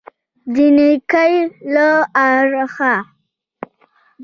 د 0.53 0.55
نېکۍ 0.77 1.33
له 1.73 1.87
اړخه. 2.29 2.95